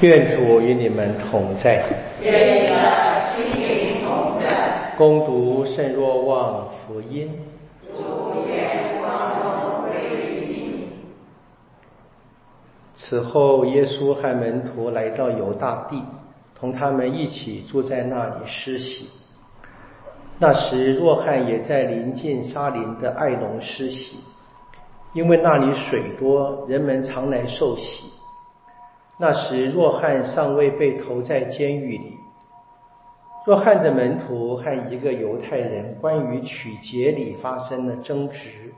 [0.00, 1.82] 愿主与你们同在。
[2.20, 2.74] 愿你的
[3.34, 4.92] 心灵同在。
[4.98, 7.30] 攻读圣若望福音。
[7.90, 9.90] 主愿光荣归
[10.20, 10.88] 于你。
[12.94, 16.02] 此后，耶稣和门徒来到犹大地，
[16.58, 19.08] 同他们一起住在那里施洗。
[20.38, 24.18] 那时，若翰也在临近沙林的艾农施洗，
[25.14, 28.08] 因为那里水多，人们常来受洗。
[29.18, 32.18] 那时，若翰尚未被投在监狱里。
[33.46, 38.74] 若翰的门徒和一个犹太人关于取节礼发生了争执，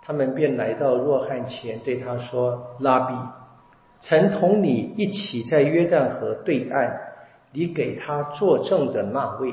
[0.00, 3.14] 他们便来到若翰前，对他说：“拉比，
[4.00, 6.96] 曾同你一起在约旦河对岸，
[7.50, 9.52] 你给他作证的那位，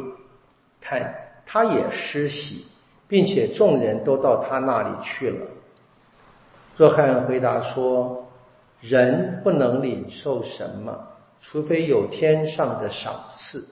[0.80, 1.16] 看
[1.48, 2.68] 他也施洗，
[3.08, 5.48] 并且众人都到他那里去了。”
[6.78, 8.27] 若翰回答说。
[8.82, 11.08] 人不能领受什么，
[11.42, 13.68] 除非有天上的赏赐。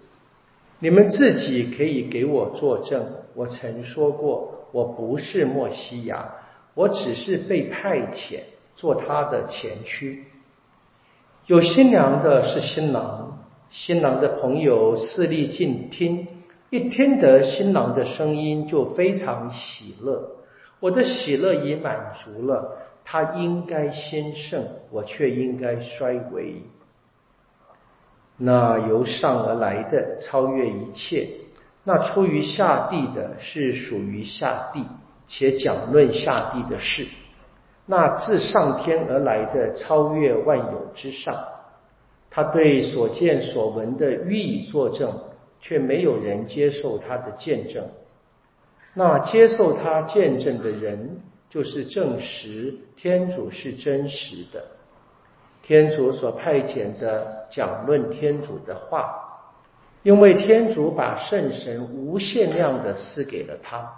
[0.80, 3.06] 你们自己可以给我作证。
[3.34, 6.34] 我曾说过，我不是墨西亚，
[6.74, 8.40] 我只是被派遣
[8.76, 10.26] 做他的前驱。
[11.46, 16.28] 有新娘的是新郎，新郎的朋友四立静听，
[16.70, 20.32] 一听得新郎的声音就非常喜乐。
[20.80, 22.78] 我的喜乐已满足了。
[23.08, 26.56] 他应该先胜，我却应该衰微。
[28.36, 31.30] 那由上而来的超越一切，
[31.84, 34.84] 那出于下地的是属于下地，
[35.28, 37.08] 且讲论下地的事。
[37.86, 41.46] 那自上天而来的超越万有之上，
[42.32, 45.14] 他对所见所闻的予以作证，
[45.62, 47.86] 却没有人接受他的见证。
[48.96, 51.22] 那接受他见证的人。
[51.56, 54.62] 就是证实天主是真实的，
[55.64, 59.16] 天主所派遣的讲论天主的话，
[60.04, 63.90] 因为天主把圣神无限量的赐给了他，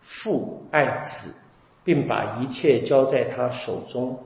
[0.00, 1.30] 父爱子，
[1.84, 4.18] 并把一切交在他手中。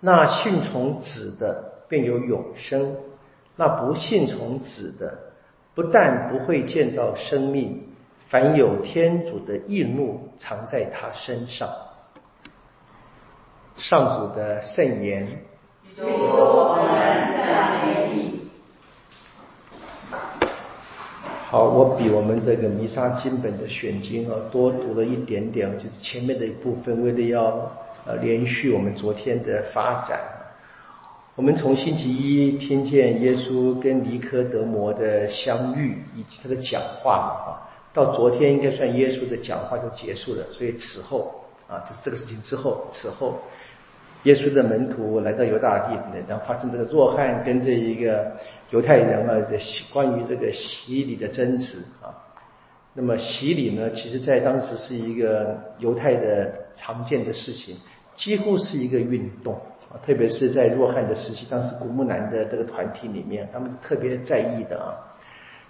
[0.00, 2.96] 那信从子的便有永生，
[3.54, 5.18] 那不信从子的，
[5.74, 7.86] 不但不会见到生命。
[8.32, 11.68] 凡有天主的义怒藏在他身上，
[13.76, 15.28] 上主的圣言。
[21.44, 27.70] 好，我比我们这个弥撒经本的选经啊多读了一点点，就是前面的一部分，为了要
[28.06, 30.18] 呃连续我们昨天的发展。
[31.34, 37.68] 我们从星期一听见耶稣跟尼科德摩的相遇，以及他的讲话啊。
[37.94, 41.30] 到昨天应该算耶稣的讲话就结束了，所以此后
[41.68, 43.38] 啊，就是这个事情之后，此后
[44.22, 48.32] 耶稣的门徒来到犹大地，然后发生这个若翰跟这一个
[48.70, 49.58] 犹太人啊的
[49.92, 52.16] 关于这个洗礼的争执啊。
[52.94, 57.76] 那么洗礼呢，其实在当时是一个犹太的常见的事情，
[58.14, 59.54] 几乎是一个运动
[59.90, 64.96] 啊，特别是在若翰的时期，当时古木南的这个团体里面，他们特别在意的啊。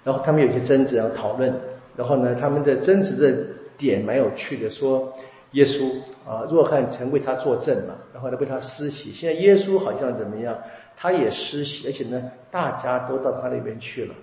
[0.04, 1.52] 然后他们有些争执，然后讨论。
[1.94, 5.12] 然后呢，他们的争执的点蛮有趣的，说
[5.50, 5.90] 耶稣
[6.26, 10.56] 啊，若翰曾为他作证嘛，然后呢为他施洗，现在耶稣好像怎么样，
[10.96, 14.14] 他也施洗，而且呢大家都到他那边去了。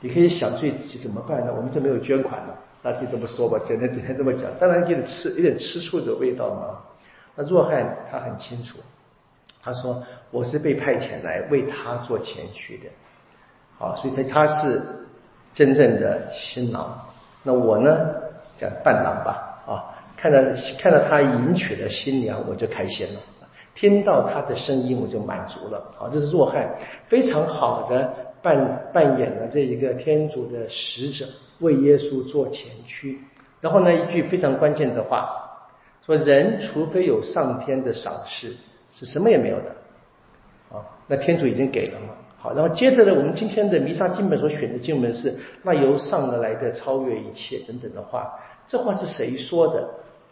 [0.00, 1.52] 你可以想自己怎么办呢？
[1.54, 6.78] 我们这没有捐款了，那就这么说吧，整天整天这么讲，当然有点吃有点吃醋的味道嘛。
[7.36, 8.78] 那若翰他很清楚，
[9.62, 12.84] 他说我是被派遣来为他做前驱的，
[13.78, 14.80] 好，所以他他是。
[15.52, 17.06] 真正的新郎，
[17.42, 18.14] 那我呢
[18.56, 19.72] 叫伴郎吧，啊，
[20.16, 20.38] 看到
[20.78, 23.20] 看到他迎娶了新娘，我就开心了，
[23.74, 26.68] 听到他的声音我就满足了，啊，这是若翰
[27.08, 31.26] 非常好的扮扮演了这一个天主的使者，
[31.60, 33.18] 为耶稣做前驱。
[33.60, 35.28] 然后呢，一句非常关键的话，
[36.06, 38.56] 说人除非有上天的赏识，
[38.90, 39.70] 是什么也没有的，
[40.70, 42.14] 啊，那天主已经给了嘛。
[42.54, 48.32] 然后接着呢，我们今天的弥撒经本所选的经文是那由上而来的超越一切等等的话，
[48.66, 49.88] 这话是谁说的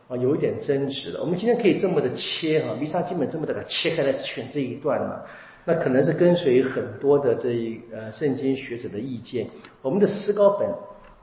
[0.08, 0.16] 啊？
[0.16, 1.20] 有一点争执了。
[1.20, 5.20] 我们今天可以这么的切哈，弥撒经本这么的切开来选这一段呢，
[5.64, 9.46] 那可能是跟随很多的这一呃圣经学者的意见。
[9.82, 10.68] 我们的诗稿本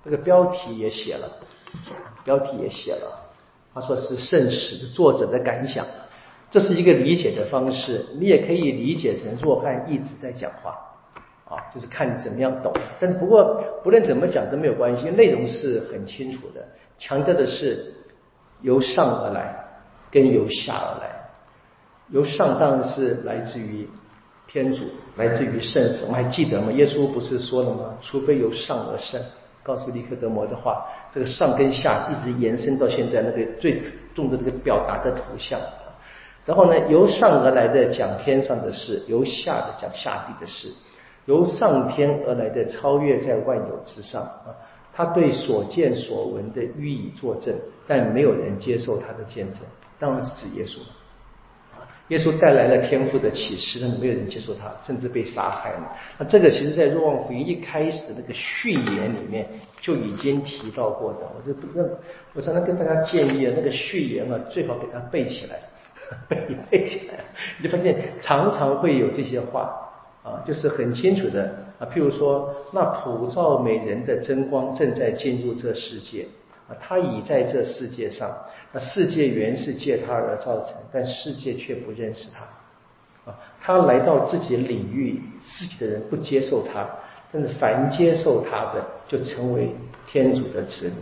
[0.04, 1.30] 这个标题也写了，
[2.24, 3.20] 标题也写了，
[3.74, 5.86] 他说是圣史的作者的感想。
[6.54, 10.78] 这是一个理解的方式，你也可以理解成若翰一直在讲话，
[11.46, 12.72] 啊，就是看你怎么样懂。
[13.00, 16.64] 但是不过不论怎么讲都没有关系，内容是很清楚的，
[17.00, 17.92] 强调的是
[18.62, 19.52] 由上而来
[20.12, 21.10] 跟由下而来。
[22.10, 23.90] 由上当然是来自于
[24.46, 24.84] 天主，
[25.16, 26.04] 来自于圣子。
[26.06, 26.72] 我们还记得吗？
[26.74, 27.98] 耶稣不是说了吗？
[28.00, 29.20] 除非由上而生，
[29.64, 33.82] 告诉尼克德摩的话，这个上跟下一直延伸到现在那个最
[34.14, 35.60] 重的这个表达的图像。
[36.46, 40.70] 然后呢，由上而来的讲天上的事，由下的讲下地的事，
[41.26, 44.52] 由上天而来的超越在万有之上啊。
[44.96, 47.56] 他对所见所闻的予以作证，
[47.88, 49.62] 但没有人接受他的见证。
[49.98, 50.78] 当然是指耶稣
[52.10, 55.92] 耶稣带来了天赋的启示，但是没有人接受他，甚至被杀害了。
[56.20, 59.48] 那这个其实，在若望福音一开始的那个序言里面
[59.82, 61.20] 就已经提到过的。
[61.36, 61.90] 我就不认，
[62.34, 65.58] 我常常跟大家建议啊，那个序言啊，最好给他背起来，
[66.28, 66.38] 背
[66.70, 67.20] 背起来，
[67.58, 69.74] 你就发现常常会有这些话
[70.24, 71.88] 啊，就是很清楚的啊。
[71.94, 76.28] 譬如说，那普照美人的真光正在进入这世界
[76.68, 78.32] 啊，他已在这世界上。
[78.72, 83.32] 那世界原是借他而造成，但世界却不认识他。
[83.32, 86.90] 啊，他来到自己领域，自己的人不接受他，
[87.32, 89.76] 但是凡接受他的，就成为
[90.08, 90.96] 天主的子女。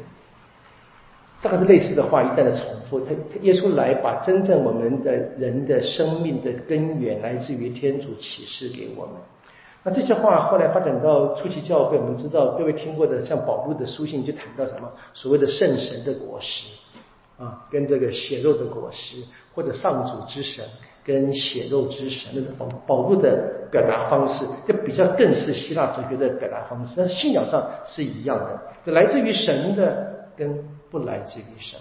[1.41, 2.99] 大概是类似的话，一再的重复。
[2.99, 3.11] 他
[3.41, 9.15] 耶稣来把真正我们的人的生命的根源，来自于天主启示给我们。
[9.83, 16.67] 那这些话后来发展到初期教会，我们知道各位听过的，像保禄的书信就谈到什么所谓的圣神的果实。
[17.39, 19.17] 啊，跟这个血肉的果实，
[19.55, 20.63] 或者上主之神
[21.03, 26.93] 跟血肉之神，那是保保禄的表达方式，就比较更是希腊哲学的表达方式。
[26.95, 30.55] 但是信仰上是一样的，这来自于神的跟
[30.91, 31.79] 不来自于神，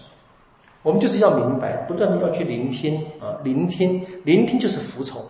[0.82, 5.20] 我们就是要明白，不断的要去聆听啊，聆听，聆听就是服从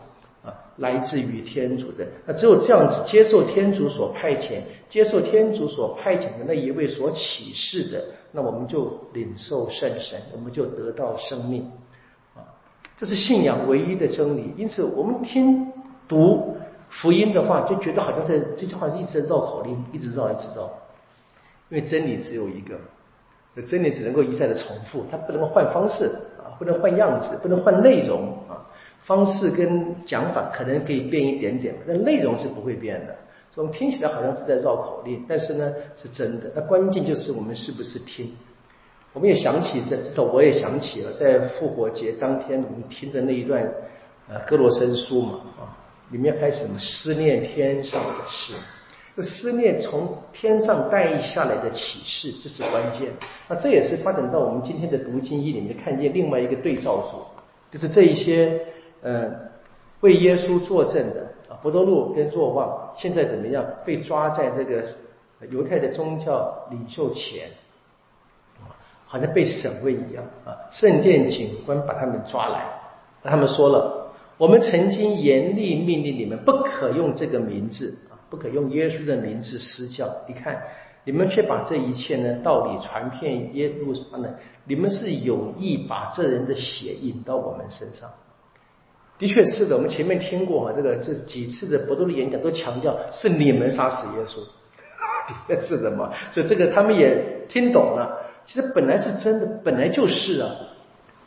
[0.45, 0.53] 啊。
[0.77, 11.71] 来自于天主的，那只有这样子接受天主所派遣，接受天主所派遣的那一位所启示的，那我们就领受圣神，我们就得到生命
[12.35, 12.41] 啊！
[12.97, 14.55] 这是信仰唯一的真理。
[14.57, 15.73] 因此，我们听
[16.09, 16.57] 读
[16.89, 20.71] 福音的话，就觉得好像在这句话一直在绕口令，一直绕，一直绕。
[21.69, 22.75] 因为真理只有一个，
[23.67, 26.07] 真理只能够一再的重复，它不能够换方式
[26.39, 28.67] 啊，不能换样子，不能换内容啊。
[29.03, 33.17] 方式跟讲法可能可以变一点点，但内容是不会变的。
[33.53, 36.51] 所以我们听起来好像是在绕口令，但是呢是真的。
[36.55, 38.33] 那关键就是我们是不是听？
[39.13, 43.69] 我们也想起，在至少我也想起了，在复活节当天我们听的那一段
[44.29, 45.75] 呃哥罗森书嘛啊，
[46.13, 48.53] 里面开始什么思念天上的事，
[49.17, 53.11] 这思念从天上带下来的启示，这是关键。
[53.49, 57.19] 那这也是发展到我们今天的读经一里面看见另外一个对照组，
[57.71, 58.61] 就是这一些。
[59.03, 59.31] 呃，
[60.01, 63.65] 为耶稣作证的啊，伯多禄跟若望现在怎么样？
[63.83, 64.85] 被抓在这个
[65.49, 67.49] 犹太的宗教领袖前，
[69.07, 70.53] 好像被审问一样啊。
[70.71, 72.67] 圣殿警官把他们抓来，
[73.23, 80.09] 他们说了：我们曾经严厉命令你们不可用这个名字啊，不可用耶稣的名字施教。
[80.29, 80.63] 你看，
[81.05, 84.33] 你们却把这一切呢道理传遍耶路撒冷，
[84.65, 88.09] 你们是有意把这人的血引到我们身上。
[89.19, 94.37] 的确是的，我们前面听过啊，这个这几次的博多利演讲都强调是你们杀死耶稣，
[95.29, 98.17] 的确是的嘛，所以这个他们也听懂了。
[98.47, 100.51] 其实本来是真的，本来就是啊，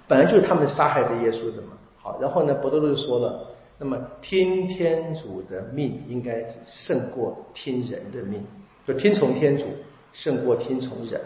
[0.08, 1.78] 本来就是他们杀害的耶稣的嘛。
[2.02, 3.48] 好，然后呢，博多禄就说了，
[3.78, 8.42] 那么听天主的命应该胜过听人的命，
[8.88, 9.66] 就听从天主
[10.14, 11.20] 胜过听从人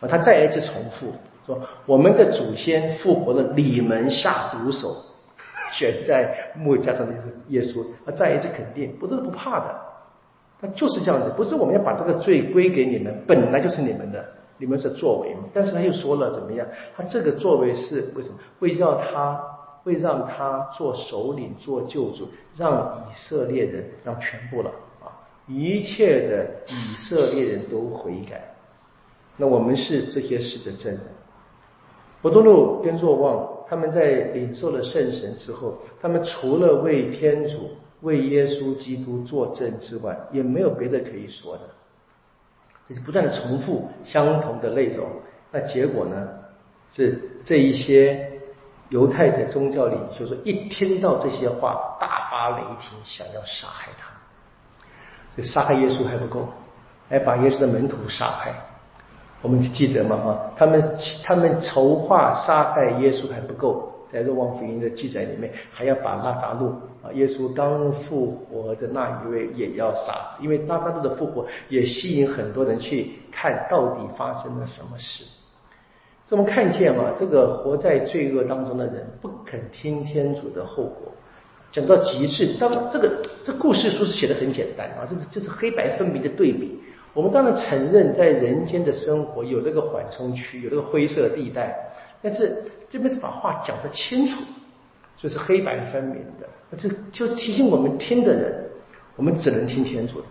[0.00, 0.08] 啊。
[0.08, 1.12] 他再一次重复
[1.46, 4.94] 说，我们的祖先复活了，你们下毒手。
[5.72, 7.12] 选在木架上的
[7.48, 9.74] 耶稣，他再一次肯定，不是不怕的，
[10.60, 14.24] 他就是这样子，不是我们要把这个罪归给你们，本来就是你们的，
[14.58, 15.40] 你们是作为嘛。
[15.52, 16.64] 但是他又说了怎么样？
[16.96, 18.36] 他这个作为是为什么？
[18.60, 19.44] 会让他
[19.84, 22.26] 会让他做首领、做救主，
[22.56, 25.12] 让以色列人让全部了啊，
[25.46, 28.42] 一切的以色列人都悔改。
[29.36, 31.02] 那我们是这些事的证人。
[32.22, 33.52] 伯多禄跟若望。
[33.66, 37.70] 他们在领受了圣神之后，他们除了为天主、
[38.02, 41.62] 为耶稣基督作证之外，也没有别的可以说的，
[42.86, 45.08] 就是不断的重复相同的内容。
[45.50, 46.28] 那结果呢？
[46.90, 48.33] 是这一些
[48.90, 54.08] 犹太的宗教领袖说，一听到这些话，大发雷霆，想要杀害他。
[55.34, 56.46] 所以杀害耶稣还不够，
[57.08, 58.54] 还把耶稣的门徒杀害。
[59.42, 75.24] 我们记得嘛哈，他们他们筹划杀害耶稣还不够，在若望福音的记载里面，还要把拉扎路啊，耶稣刚复活的那一位也要杀，因为拉扎路的复活也吸引很多人去看到底发生了什么事。
[76.26, 81.12] 这么看见嘛，这个活在罪恶当中的人不肯听天主的后果，
[81.70, 82.54] 讲到极致。
[82.58, 86.78] 当这个这故事书是写的很简单啊，就是就是黑白分明的对比。
[87.12, 91.76] 我们当然承认在人间的生活有那个缓冲区，有那个灰色地带，
[92.20, 94.42] 但是这边是把话讲得清楚，
[95.16, 96.48] 就是黑白分明的。
[96.76, 98.64] 这就是提醒我们听的人，
[99.14, 100.26] 我们只能听天主的，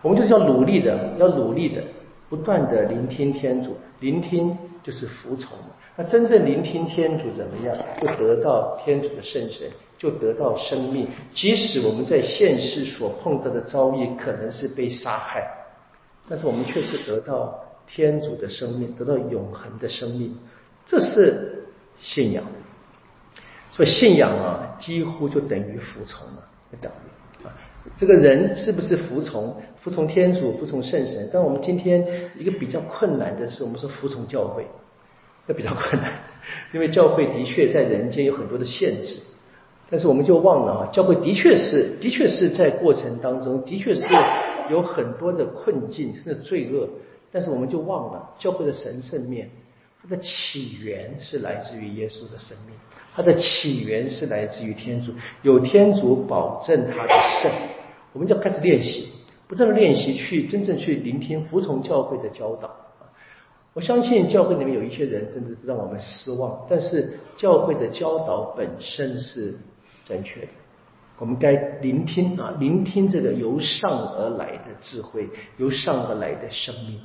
[0.00, 1.82] 我们就是要努力的，要努力的，
[2.28, 5.58] 不断的聆听天主，聆听就是服从。
[5.96, 11.08] 那真正聆听天主怎么样，就得到天主的圣神，就得到生命。
[11.32, 15.50] 即使我们在现世所碰到的遭遇可能是被杀害。
[16.28, 20.36] 但是我们却是得到天主的生命，得到永恒的生命，
[20.86, 21.66] 这是
[21.98, 22.44] 信仰。
[23.70, 27.08] 所以信仰啊，几乎就等于服从了，就等于，
[27.96, 29.54] 这个人是不是服从？
[29.80, 31.28] 服从天主，服从圣神？
[31.32, 32.06] 但我们今天
[32.38, 34.66] 一个比较困难的是，我们说服从教会，
[35.46, 36.12] 那比较困难，
[36.72, 39.20] 因为教会的确在人间有很多的限制。
[39.90, 44.06] 但是我们就忘了啊，教会的确是，的确是在过程当中，的确是。
[44.70, 46.88] 有很多的困境，甚至罪恶，
[47.30, 49.46] 但是我们就忘了教会的神圣面，
[50.02, 52.74] 它的起源是来自于耶稣的生命，
[53.14, 55.12] 它的起源是来自于天主，
[55.42, 57.12] 有天主保证它的
[57.42, 57.52] 圣，
[58.14, 59.08] 我们就要开始练习，
[59.46, 62.70] 不断的练习，去真正去聆听、服从教会的教导。
[63.74, 69.58] 我相信教会里面有一些人，真的让我们失望，但是教会的教导本身是
[70.04, 70.48] 正确的。
[71.18, 77.00] 我们该聆听啊，聆听这个由上而来的智慧，由上而来的生命。